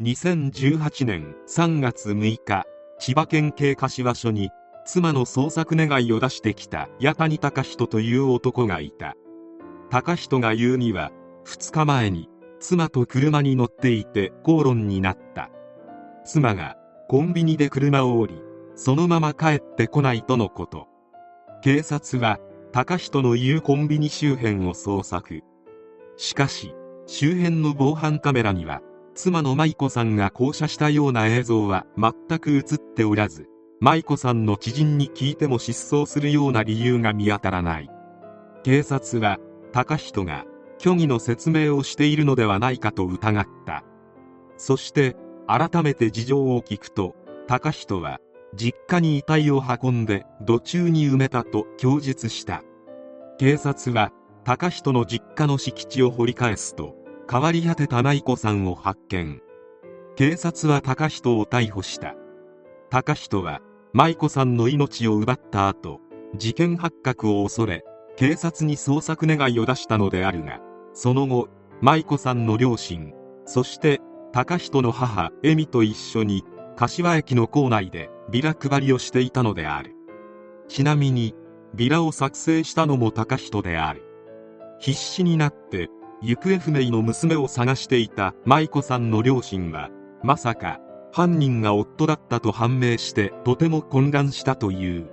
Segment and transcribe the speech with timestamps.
[0.00, 2.66] 2018年3月6日
[3.00, 4.50] 千葉県警柏署に
[4.86, 9.16] 妻の捜索願いを出してきた八谷隆人という男がいた。
[9.90, 11.10] 隆人が言うには
[11.46, 12.28] 2日前に
[12.60, 15.50] 妻と車に乗っていて口論になった。
[16.24, 16.76] 妻が
[17.08, 18.40] コンビニで車を降り
[18.76, 20.86] そのまま帰ってこないとのこと。
[21.60, 22.38] 警察は
[22.70, 25.40] 高人の言うコンビニ周辺を捜索。
[26.16, 26.72] しかし
[27.08, 28.80] 周辺の防犯カメラには
[29.18, 33.48] 妻の舞子さんが降車したような映像は全く映っておらず
[33.80, 37.90] 舞子さんの知人に聞いても失踪するような理由が見当たらない。
[38.62, 39.38] 警察は
[39.72, 40.44] 高人が
[40.78, 43.82] 虚偽の説明をしているのではないかと疑った。
[44.56, 45.16] そして
[45.48, 47.16] 改めて事情を聞くと
[47.48, 48.20] 高人は
[48.54, 52.62] 実家に遺体を運んで土中に埋めたと供述した。
[53.36, 54.12] 警察は
[54.44, 56.94] 高人の実家の敷地を掘り返すと
[57.30, 59.40] 変わり果てた舞子さんを発見。
[60.16, 62.14] 警察は高人を逮捕した。
[62.90, 63.60] 高人は
[63.92, 66.00] 舞子さんの命を奪った後
[66.36, 67.84] 事件発覚を恐れ
[68.16, 70.60] 警察に捜索願いを出したのであるが
[70.94, 71.48] その後
[71.82, 73.12] 舞子さんの両親
[73.44, 74.00] そして
[74.32, 76.44] 高人の母恵美と一緒に
[76.76, 79.94] 柏駅の構内でビラ配りをしていたのである。
[80.68, 81.34] ちなみに
[81.74, 84.04] ビラを作成したのも高人である。
[84.78, 85.88] 必死になって
[86.20, 89.90] 行方不明の娘を探していた舞子さんの両親は
[90.22, 90.80] まさか
[91.12, 95.10] 犯人が夫だったと判明してとても混乱したという。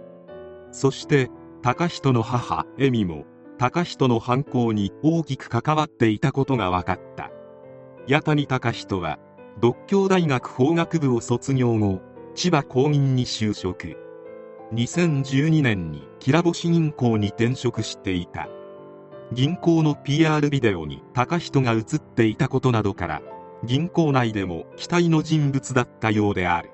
[0.72, 1.30] そして
[1.61, 3.26] 高人の母恵美も
[3.58, 7.31] 高人の犯行に大きく関わっていたことが分かった。
[8.08, 9.20] 八谷隆人は
[9.61, 12.02] 独協大学法学部を卒業後
[12.33, 13.95] 千葉公銀に就職。
[14.73, 18.50] 2012年にきらぼし銀行に転職していた。
[19.33, 23.21] 銀行の PR ビデオに高人が映っていたことなどから
[23.63, 26.69] 銀行内でも期待の人物だったようである。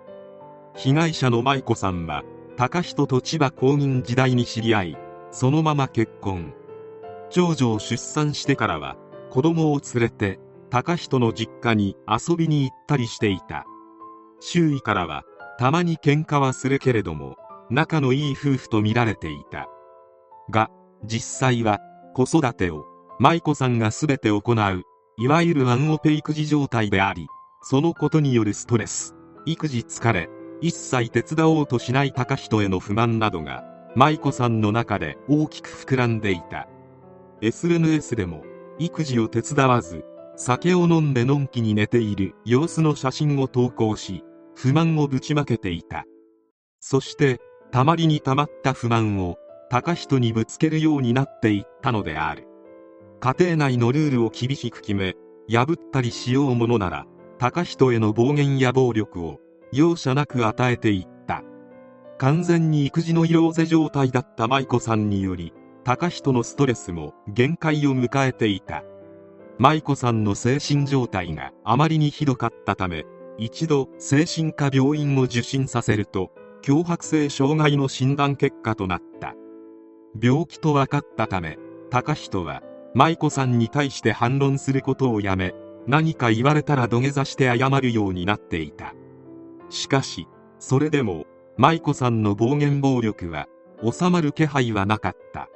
[0.75, 2.23] 被害者の舞子さんは
[2.57, 4.97] 高人と千葉公銀時代に知り合い
[5.31, 6.53] そのまま結婚。
[7.29, 8.97] 長女を出産してからは
[9.29, 13.65] 子供を連れて高人の実家に遊びに行ったりしていた。
[14.41, 15.23] 周囲からは
[15.57, 17.37] たまに喧嘩はするけれども
[17.69, 19.69] 仲のいい夫婦と見られていた。
[20.49, 20.69] が
[21.05, 21.79] 実際は
[22.13, 22.85] 子育てを
[23.19, 24.83] 舞子さんが全て行う
[25.17, 27.27] いわゆるワンオペ育児状態であり
[27.63, 30.29] そのことによるストレス育児疲れ
[30.61, 33.63] 一切手伝おうとしない高人への不満などが
[33.95, 36.67] 舞子さんの中で大きく膨らんでいた。
[37.41, 38.43] SNS でも
[38.79, 40.05] 育児を手伝わず
[40.37, 44.23] 酒を飲んでのんきに寝ている様子の写真を投稿し
[44.55, 46.05] 不満をぶちまけていた。
[46.79, 47.39] そして
[47.71, 49.37] たまりにたまった不満を
[49.71, 52.45] 高人にぶつけるようになっていったのである。
[53.21, 55.15] 家庭内のルールを厳しく決め
[55.49, 57.05] 破ったりしようものなら
[57.39, 59.39] 高人への暴言や暴力を
[59.71, 61.45] 容赦なく与えていった。
[62.17, 65.53] 完全に育児の色ぜ状態だった舞子さんにより
[65.85, 68.83] 高人のストレスも限界を迎えていた。
[69.57, 73.05] 舞子さんの精神状態があまりにひどかったため
[73.37, 76.29] 一度精神科病院を受診させると
[76.61, 79.33] 強迫性障害の診断結果となった。
[80.19, 81.57] 病気と分かったため
[81.89, 82.63] 高人は
[82.93, 85.53] 舞子さんに対して反論することをやめ
[85.87, 88.93] 何か言われたら土下座して謝るようになっていた。
[89.69, 90.27] しかし
[90.59, 91.25] それでも
[91.57, 93.47] 舞子さんの暴言暴力は
[93.81, 95.49] 収まる気配はなかった。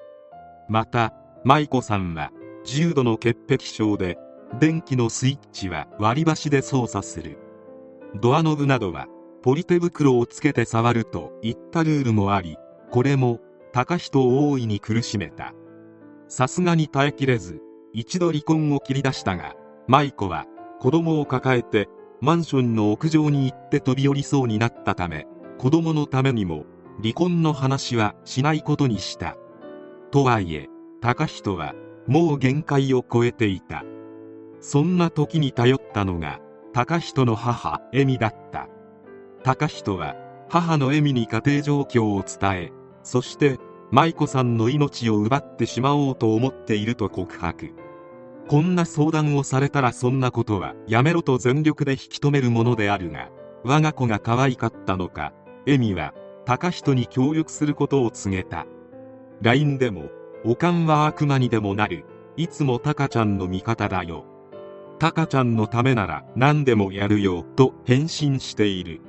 [0.68, 2.32] また舞子さんは
[2.64, 4.18] 重度の潔癖症で
[4.60, 7.38] 電気のスイッチは割り箸で操作する。
[8.16, 9.08] ドアノブなどは
[9.44, 12.58] ポリ手袋をつけて触るといったルールもあり
[12.90, 13.40] これも
[13.76, 15.54] 高人を大いに苦しめた。
[16.30, 17.60] さすがに耐えきれず
[17.92, 19.54] 一度離婚を切り出したが
[19.86, 20.46] 舞子は
[20.80, 21.90] 子供を抱えて
[22.22, 25.28] マンションの屋上に行って飛び降りそうになったため
[25.58, 26.64] 子供のためにも
[27.02, 29.36] 離婚の話はしないことにした。
[30.10, 30.70] とはいえ
[31.02, 31.74] 高人は
[32.08, 33.84] もう限界を超えていた。
[34.62, 36.40] そんな時に頼ったのが
[36.74, 38.70] 高人の母恵美だった。
[39.44, 40.16] 高人は
[40.48, 42.72] 母の恵美に家庭状況を伝え
[43.06, 43.60] そして
[43.92, 47.74] 舞子さんの命を奪ってしまおうと思っていると告白。
[48.48, 53.30] こんな相談をされたらそんなことはやめろと全力で引き止めるものであるが
[53.64, 55.34] 我が子が可愛かったのか
[55.66, 56.14] 恵美は
[56.46, 58.68] 高人に協力することを告げた。
[59.42, 60.10] LINE でも
[60.46, 62.06] 「おかんは悪魔にでもなる。
[62.38, 64.26] いつもタカちゃんの味方だよ」
[65.00, 69.02] 「タカちゃんのためなら何でもやるよ」と返信している。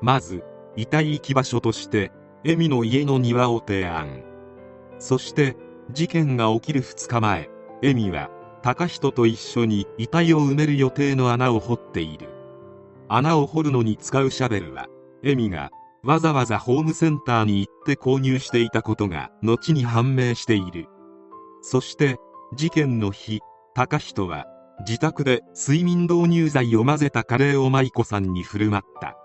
[0.00, 0.42] まず
[0.76, 2.10] 遺体行き場所として
[2.44, 4.22] 恵美の家の庭を提案。
[4.98, 5.56] そして
[5.90, 7.50] 事件が起きる2日前
[7.82, 8.30] 恵美は
[8.62, 12.28] 高人と一緒に遺体を埋める予定の穴を掘っている。
[13.08, 14.86] 穴を掘るのに使うシャベルは
[15.22, 15.70] エミが
[16.02, 20.86] わざわざホームセンターに行って購入していたことが後に判明している。
[21.60, 22.16] そして
[22.56, 23.40] 事件の日
[23.74, 24.46] 高人は
[24.80, 29.16] 自宅で睡眠導入剤を混ぜたカレーを舞子さんに振る舞った。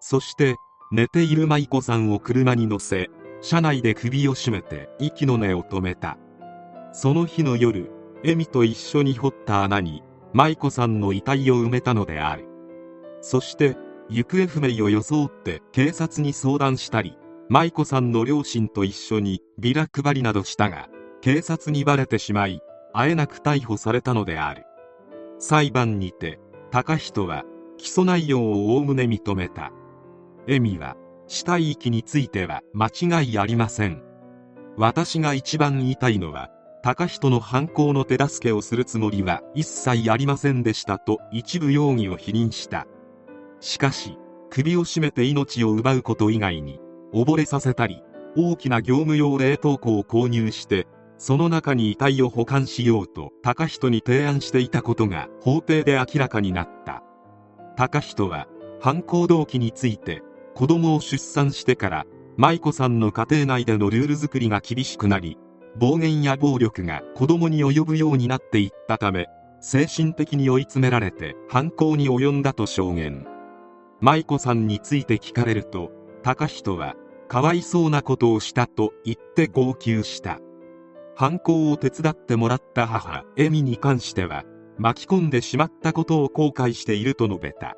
[0.00, 0.56] そして
[0.92, 3.08] 寝ている舞子さんを車に乗せ
[3.40, 6.18] 車内で首を絞めて息の根を止めた。
[6.92, 7.90] その日の夜
[8.22, 10.02] エミと一緒に掘った穴に
[10.34, 12.46] 舞子さんの遺体を埋めたのである。
[13.22, 13.78] そして
[14.10, 17.16] 行方不明を装って警察に相談したり
[17.48, 20.90] 舞子さんの両親と一緒にビラ配りなどしたが
[21.22, 22.60] 警察にバレてしまい
[22.92, 24.66] あえなく逮捕されたのである。
[25.38, 26.38] 裁判にて
[26.70, 27.44] 高人は
[27.78, 29.72] 起訴内容をおおむね認めた。
[30.48, 30.96] エミは
[31.28, 34.02] 死体遺棄については間違いありません。
[34.76, 36.50] 私が一番言いたいのは
[36.82, 42.86] 高人の犯行の手助けをするつもりは一切ありませんでしたと一部容疑を否認した。
[43.60, 44.18] しかし
[44.50, 46.80] 首を絞めて命を奪うこと以外に
[47.14, 48.02] 溺れさせたり
[48.36, 50.86] 大きな業務用冷凍庫を購入して
[51.18, 57.04] その中に遺体を保管しようと高人に提案していたことが法廷で明らかになった。
[57.76, 58.48] 高人は
[58.80, 60.22] 犯行動機について
[60.54, 62.06] 子供を出産してから
[62.36, 65.38] 舞子さんの家庭内でのルール作りが厳しくなり
[65.76, 69.26] 暴言や暴力が子供に及ぶようになっていったため
[69.60, 73.26] 精神的に追い詰められて犯行に及んだと証言。
[74.02, 75.92] 舞子さんについて聞かれると
[76.24, 76.96] 高人は
[77.28, 80.40] かわいそうなことをしたと言って号泣した
[81.14, 84.42] 犯行を手伝ってもらった母エミに関しては
[84.76, 87.76] 巻き込んでしまったことを後悔していると述べた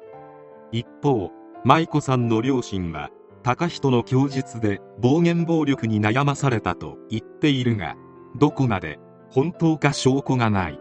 [0.72, 1.30] 一方
[1.66, 3.08] 舞子さんの両親は
[3.42, 7.96] 高人の供述で暴言暴力に悩まされたと言っているが
[8.36, 8.98] どこまで
[9.30, 10.78] 本当か証拠がない。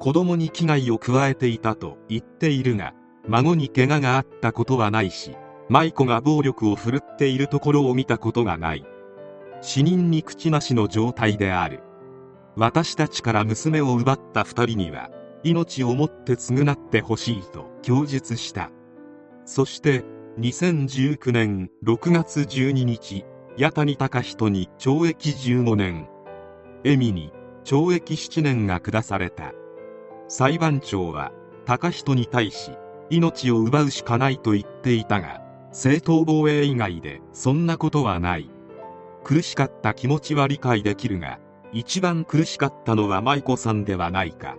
[0.00, 2.94] 子供に危害を加えていたと言っているが
[3.28, 5.36] 孫に怪我があったことはないし
[5.68, 8.84] 舞子が暴力を振るっているところを見たことがない。
[9.60, 11.82] 死人に口なしの状態である。
[12.56, 15.10] 私たちから娘を奪った2人には
[15.44, 18.72] 命をもって償ってほしいと供述した。
[19.52, 20.04] そして
[20.38, 23.24] 2019年6月12日
[23.58, 26.08] 八谷隆人に懲役15年。
[26.84, 27.32] 恵美に
[27.64, 29.52] 懲役7年が下された。
[30.28, 31.32] 裁判長は
[31.66, 32.70] 隆人に対し
[33.10, 35.42] 命を奪うしかないと言っていたが
[35.72, 38.48] 正当防衛以外でそんなことはない。
[39.24, 41.40] 苦しかった気持ちは理解できるが
[41.72, 44.56] 一番苦しかったのは舞子さんではないか。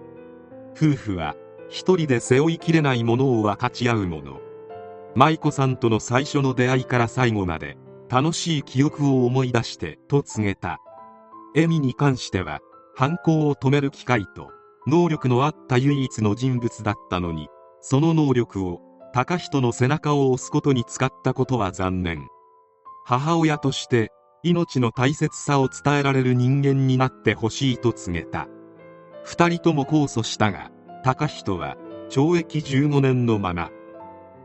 [0.75, 1.37] 夫婦は
[1.69, 4.50] 一人で背負いきれないものを分かち合うもの。
[5.15, 7.77] 舞子さんとの最初の出会いから最後まで
[8.09, 10.79] 楽しい記憶を思い出してと告げた。
[11.53, 12.59] エミに関しては
[12.95, 14.51] 犯行を止める機会と
[14.87, 17.49] 能力のあった唯一の人物だったのに
[17.81, 18.79] その能力を
[19.13, 22.27] 高人の背中を押すことに使ったことは残念。
[23.05, 24.11] 母親として
[24.43, 28.47] 命の大切さを伝えられる人間になってほしいと告げた。
[29.23, 30.71] 二人とも控訴したが
[31.03, 31.75] 高人は
[32.09, 33.71] 懲役15年のまま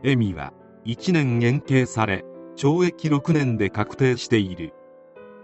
[0.03, 0.53] 恵美は
[0.85, 2.23] 1年減刑され
[2.55, 4.73] 懲役6年で確定している。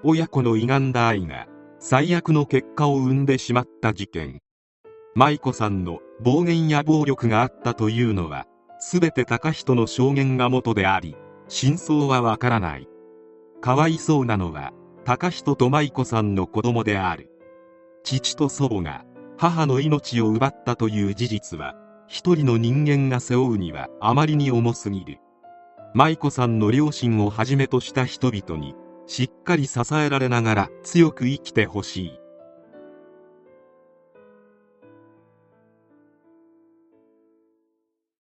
[0.04, 1.48] 親子の歪んだ愛が
[1.80, 4.42] 最悪の結果を生んでしまった事件。
[5.16, 8.48] 舞子さんの暴言や暴力があったというのは
[8.80, 11.16] 全て高人の証言が元であり
[11.48, 12.88] 真相はわからない。
[13.62, 14.74] かわいそうなのは
[15.06, 17.30] 高人と舞子さんの子供である。
[18.04, 19.06] 父と祖母が
[19.38, 21.76] 母の命を奪ったという事実は
[22.14, 25.18] 一人の人間が背負うにはあまりに重すぎる。
[25.96, 28.76] 舞子さんの両親をはじめとした人々に
[29.08, 32.20] しっかり支えられながら強く生きてほしい。